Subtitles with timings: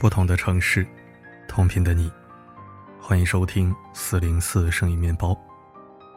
[0.00, 0.86] 不同的城市，
[1.46, 2.10] 同频的你，
[2.98, 5.38] 欢迎收听四零四声音面包，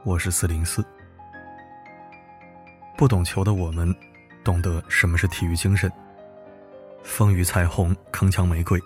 [0.06, 0.82] 我是四零四。
[2.98, 3.94] 不懂球的我们，
[4.42, 5.92] 懂得什么是体育精神。
[7.04, 8.80] 风雨彩虹，铿锵玫瑰，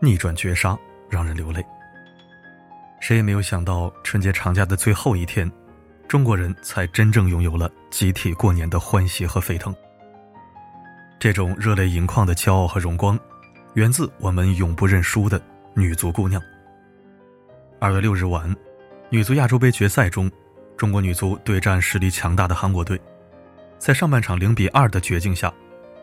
[0.00, 0.76] 逆转绝杀，
[1.08, 1.64] 让人流泪。
[2.98, 5.48] 谁也没有想到，春节长假的最后一天，
[6.08, 9.72] 中国人才真正拥有了集体过年的欢喜和沸腾。
[11.20, 13.16] 这种热泪盈眶的骄傲和荣光。
[13.74, 15.40] 源自我们永不认输的
[15.74, 16.42] 女足姑娘。
[17.78, 18.54] 二月六日晚，
[19.10, 20.30] 女足亚洲杯决赛中，
[20.76, 23.00] 中国女足对战实力强大的韩国队，
[23.78, 25.52] 在上半场零比二的绝境下，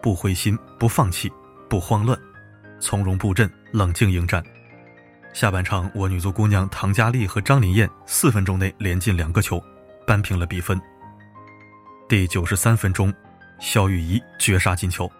[0.02, 1.30] 不灰心、不放弃、
[1.70, 2.18] 不慌乱，
[2.80, 4.42] 从容布阵、冷静应战。
[5.34, 9.62] 下半场，我女足姑娘唐佳丽和张琳艳四分钟内连进两个球，
[10.06, 10.80] 扳平了比分。
[12.08, 13.14] 第九十三分钟，
[13.60, 15.12] 肖玉仪绝杀进球。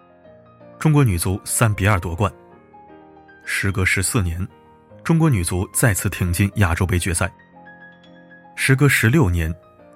[0.78, 2.32] 中国女足三比二夺冠。
[3.44, 4.46] 时隔十四年，
[5.02, 7.28] 中国女足再次挺进亚洲杯决赛。
[8.54, 9.52] 时隔十六年，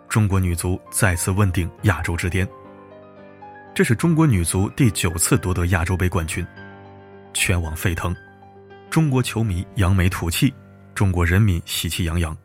[0.09, 2.49] 中国女足再次问鼎亚洲之巅。
[3.73, 6.45] 这是中国女足第九次夺得亚洲杯冠军，
[7.33, 8.15] 全网沸腾，
[8.91, 10.53] 中国球迷扬眉吐气，
[10.97, 12.37] 中国人民喜气洋洋，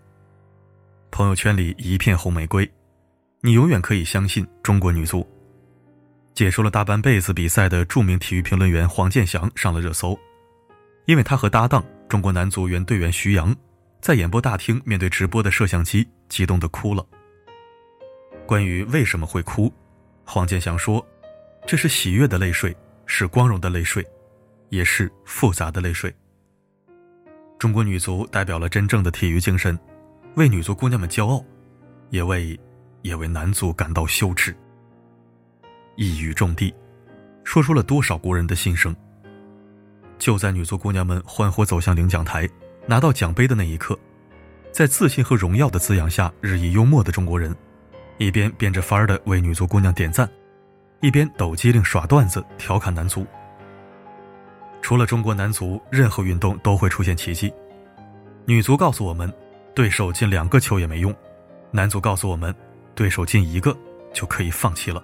[1.09, 2.69] 朋友圈里一片红玫瑰。
[3.41, 5.27] 你永远可以相信中国女足。
[6.37, 10.15] 解说了大半辈子比赛的著名体育评论员黄健翔上了热搜，
[11.05, 13.55] 因为他和搭档中国男足原队员徐阳，
[14.01, 17.03] 在演播大厅面对直播的摄像机，激动的哭了。
[18.45, 19.73] 关于为什么会哭，
[20.25, 21.03] 黄健翔说
[21.65, 22.77] ：“这是喜悦的泪水，
[23.07, 24.05] 是光荣的泪水，
[24.69, 26.13] 也是复杂的泪水。
[27.57, 29.75] 中国女足代表了真正的体育精神，
[30.35, 31.43] 为女足姑娘们骄傲，
[32.11, 32.55] 也为
[33.01, 34.55] 也为男足感到羞耻。”
[35.97, 36.71] 一语中的，
[37.43, 38.95] 说出了多少国人的心声。
[40.19, 42.47] 就在女足姑娘们欢呼走向领奖台，
[42.85, 43.97] 拿到奖杯的那一刻，
[44.71, 47.55] 在自信和荣耀的滋养下，日益幽默的中国人，
[48.19, 50.29] 一边变着法儿的为女足姑娘点赞，
[51.01, 53.25] 一边抖机灵耍段子调侃男足。
[54.79, 57.51] 除了中国男足，任何运动都会出现奇迹。
[58.45, 59.33] 女足告诉我们，
[59.73, 61.11] 对手进两个球也没用；
[61.71, 62.53] 男足告诉我们，
[62.93, 63.75] 对手进一个
[64.13, 65.03] 就可以放弃了。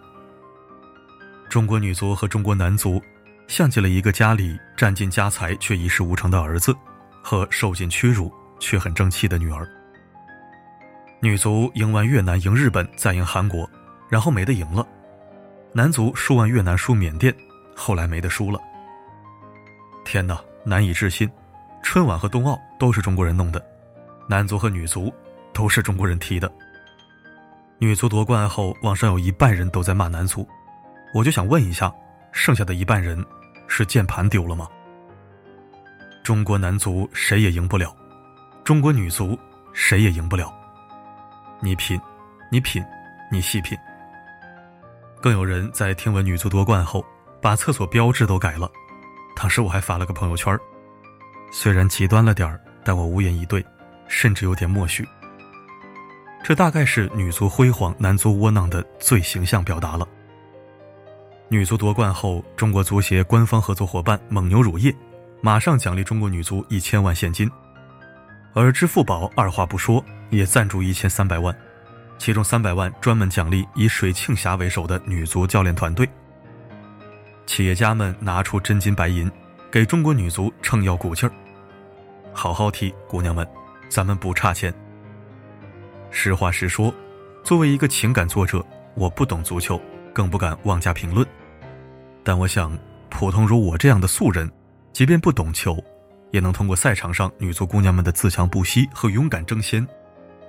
[1.53, 2.99] 中国女足和中国男足，
[3.47, 6.75] 像极了一个家里占尽家财却一事无成的儿子，
[7.21, 9.69] 和受尽屈辱却很争气的女儿。
[11.19, 13.69] 女足赢完越南，赢日本，再赢韩国，
[14.09, 14.83] 然后没得赢了；
[15.73, 17.31] 男足输完越南，输缅甸，
[17.75, 18.59] 后来没得输了。
[20.03, 21.29] 天哪，难以置信！
[21.83, 23.63] 春晚和冬奥都是中国人弄的，
[24.27, 25.13] 男足和女足
[25.53, 26.51] 都是中国人踢的。
[27.77, 30.47] 女足夺冠后，网上有一半人都在骂男足。
[31.13, 31.93] 我就想问一下，
[32.31, 33.23] 剩下的一半人
[33.67, 34.67] 是键盘丢了吗？
[36.23, 37.95] 中国男足谁也赢不了，
[38.63, 39.37] 中国女足
[39.73, 40.51] 谁也赢不了。
[41.61, 42.01] 你品，
[42.49, 42.83] 你品，
[43.31, 43.77] 你细品。
[45.21, 47.05] 更有人在听闻女足夺冠后，
[47.39, 48.69] 把厕所标志都改了。
[49.35, 50.57] 当时我还发了个朋友圈
[51.51, 53.63] 虽然极端了点儿，但我无言以对，
[54.07, 55.07] 甚至有点默许。
[56.43, 60.07] 这大概是女足辉煌、男足窝囊的最形象表达了。
[61.53, 64.91] 女足夺冠后，中国足协官方合作伙伴蒙牛乳业
[65.39, 67.47] 马上奖励中国女足一千万现金，
[68.53, 71.55] 而支付宝二话不说也赞助一千三百万，
[72.17, 76.09] 其中三百万专门奖励以水庆霞为首的女足教练团队。
[77.45, 79.31] 企业家们拿出真金白银，
[79.69, 81.31] 给中国女足撑腰鼓气儿，
[82.33, 83.47] 好好踢，姑娘们，
[83.89, 84.73] 咱们不差钱。
[86.09, 86.91] 实话实说，
[87.43, 88.65] 作为一个情感作者，
[88.95, 89.79] 我不懂足球，
[90.11, 91.23] 更不敢妄加评论。
[92.23, 92.71] 但我想，
[93.09, 94.49] 普通如我这样的素人，
[94.93, 95.77] 即便不懂球，
[96.31, 99.85] 也能通过赛场上女足姑娘们的自强不息和勇敢争先，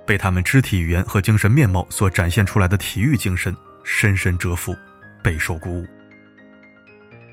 [0.05, 4.73] 被她们肢体语言和精神面貌所展现出来的体育精神深深折服，
[5.21, 5.85] 备受鼓舞。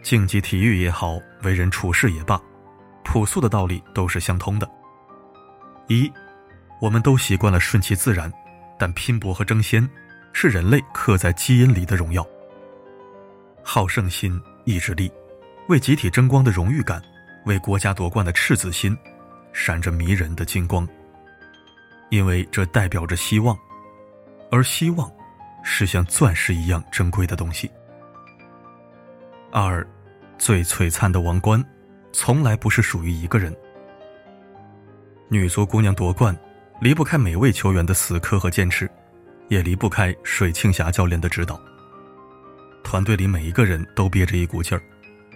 [0.03, 2.41] 竞技体育也好，为人处事也罢，
[3.05, 4.69] 朴素的道理都是相通的。
[5.87, 6.13] 一，
[6.81, 8.33] 我们都习惯了顺其自然，
[8.77, 9.89] 但拼搏和争先，
[10.33, 12.27] 是人类刻在基因里的荣耀。
[13.63, 15.11] 好胜心、意志力，
[15.69, 17.01] 为集体争光的荣誉感，
[17.47, 18.97] 为国家夺冠的赤子心，
[19.53, 20.87] 闪着迷人的金光。
[22.11, 23.57] 因为这代表着希望，
[24.51, 25.11] 而希望，
[25.63, 27.71] 是像钻石一样珍贵的东西。
[29.51, 29.87] 二，
[30.37, 31.65] 最璀璨的王冠，
[32.13, 33.55] 从来不是属于一个人。
[35.29, 36.37] 女足姑娘夺冠，
[36.81, 38.91] 离不开每位球员的死磕和坚持，
[39.49, 41.59] 也离不开水庆霞教练的指导。
[42.83, 44.83] 团队里每一个人都憋着一股劲儿，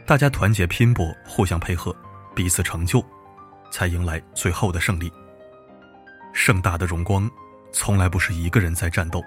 [0.05, 1.95] 大家团结拼搏，互相配合，
[2.35, 3.05] 彼此成就，
[3.71, 5.13] 才迎来最后的胜利。
[6.33, 7.31] 盛大的荣光，
[7.73, 9.23] 从来不是一个人在战斗。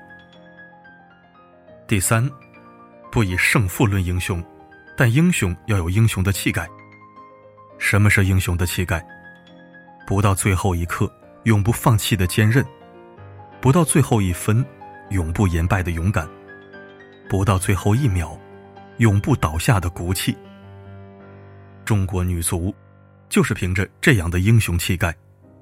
[1.87, 2.29] 第三，
[3.11, 4.43] 不以胜负论英雄，
[4.95, 6.69] 但英雄要有英雄的气概。
[7.79, 9.03] 什么是英雄的气概？
[10.05, 11.11] 不到最后一刻
[11.43, 12.63] 永不放弃的坚韧，
[13.59, 14.63] 不到最后一分
[15.09, 16.29] 永不言败的勇敢，
[17.29, 18.37] 不到最后一秒
[18.97, 20.35] 永不倒下的骨气。
[21.85, 22.75] 中国女足
[23.29, 25.15] 就是凭着这样的英雄气概，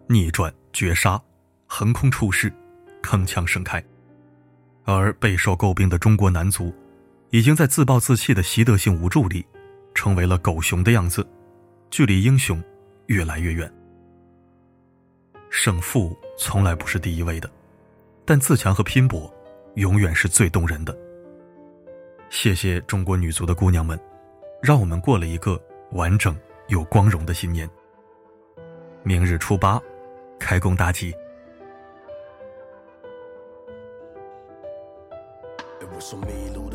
[0.08, 1.22] 逆转绝杀。
[1.70, 2.50] 横空出世，
[3.04, 3.84] 铿锵盛开，
[4.86, 6.74] 而备受诟病的中国男足，
[7.30, 9.46] 已经在自暴自弃的习得性无助里，
[9.94, 11.28] 成为了狗熊的样子，
[11.92, 12.64] 距离英雄
[13.08, 13.70] 越来越远。
[15.50, 17.52] 胜负从来不是第一位的，
[18.24, 19.30] 但自强和拼搏，
[19.76, 20.98] 永远是最动人的。
[22.30, 24.00] 谢谢中国女足的姑娘们，
[24.62, 25.60] 让我们过了一个
[25.92, 26.38] 完整
[26.68, 27.70] 又光荣的新年。
[29.04, 29.82] 明日初八，
[30.38, 31.14] 开工大吉。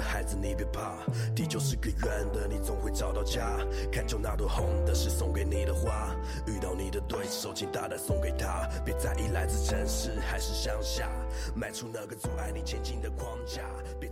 [0.02, 0.96] 的孩子，你别怕，
[1.32, 3.56] 地球是个圆的，你总会找到家。
[3.92, 6.12] 看中那朵红的是送给你的花，
[6.44, 8.68] 遇到你的对手，请大胆送给他。
[8.84, 11.08] 别在意来自城市还是乡下，
[11.54, 13.62] 迈出那个阻碍你前进的框架。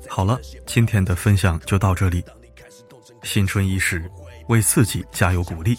[0.08, 2.24] 好了，今天的分享就到这里。
[3.24, 4.08] 新春伊始，
[4.46, 5.76] 为自己加油鼓励，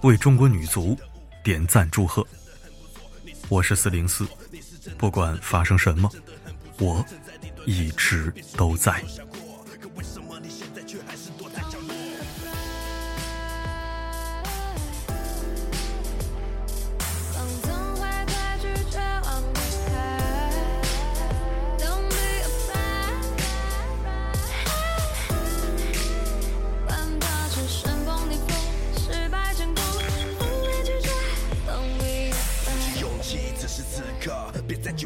[0.00, 0.96] 为中国女足
[1.44, 2.26] 点赞祝贺。
[3.50, 4.26] 我是四零四，
[4.96, 6.10] 不管发生什么，
[6.80, 7.04] 我。
[7.64, 9.00] 一直都在。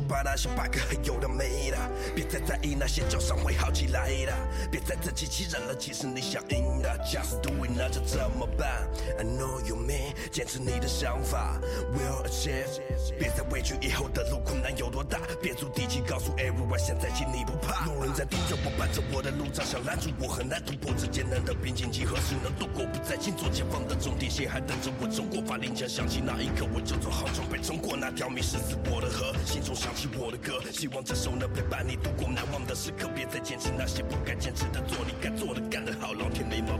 [0.06, 1.76] 把那些 bug 还有的没的，
[2.14, 4.32] 别再在意那些旧伤会好起来的，
[4.70, 5.75] 别再自欺欺人了。
[5.76, 8.88] 其实你想赢的，Just do it，那就怎么办
[9.19, 11.61] ？I know you mean，坚持你的想法
[11.93, 12.81] ，Will achieve。
[13.19, 17.87] 别再畏惧以后的路困难有多大，别足底气告诉 everyone，现在起你不怕。
[17.87, 22.85] 路人在盯着我，伴着我的路障，想拦住我很难突破这艰难的瓶颈期，何时能度过？
[22.87, 25.43] 不再紧做前方的终点线，还等着我冲过。
[25.47, 29.96] 发令枪响起那一刻，我就做好准备冲过那条迷失自我的河，心中想。
[29.97, 33.09] 起我的歌，希望这首能陪伴你度过难忘的时刻。
[33.17, 36.75] 别再坚持那些不该坚持的，做你该做的，干得好，老天没毛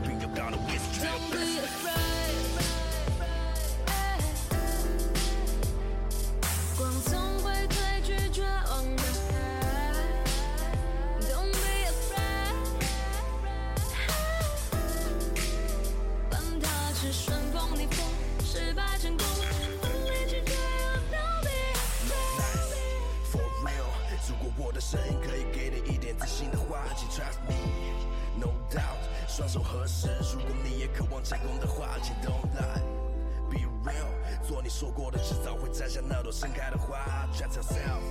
[31.23, 34.07] 成功的话，请 don't lie，be real。
[34.47, 37.27] 做你说过的，迟早会摘下那朵盛开的花。
[37.33, 38.01] Trust yourself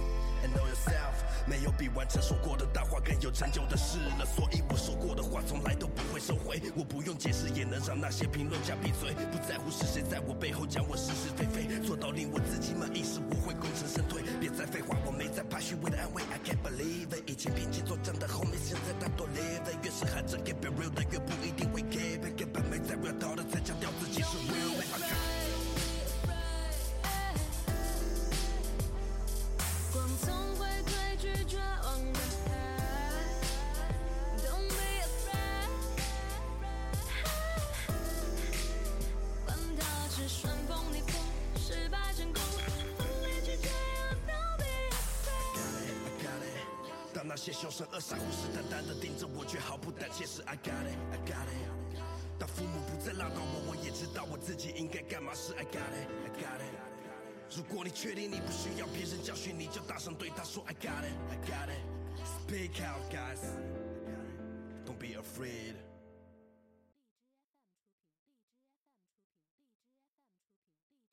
[0.43, 1.15] and know yourself。
[1.47, 6.61] 没有比完成说过的大话更有成就的事了，所以我说过的话从来都不会收回。
[6.75, 9.15] 我不用解释，也能让那些评论家闭嘴。
[9.31, 14.23] 不在乎是谁在我背后讲我是是非非，做到令我自己满意时，我会功成身退。
[14.41, 16.23] 别再废话，我没在怕虚伪的安慰。
[16.33, 19.71] I can't believe it，以前拼劲作战的后面，现在大多 live。
[19.83, 22.37] 越是喊着 get real 的，越不一定会 keep it。
[22.37, 25.25] 根本没在 real 的，才强调自己是 real。
[47.47, 52.03] 些凶神恶煞、虎视眈眈的盯着我，却毫不胆怯时，I got it，I got it。
[52.37, 56.75] 当父母不再唠叨我，我也知道我自己应该干嘛时，I got it，I got it。
[57.57, 61.79] 如果你确定你不需要别人教训，你就大声对他说，I got it，I got it。
[62.26, 65.86] Speak out, guys，don't be afraid。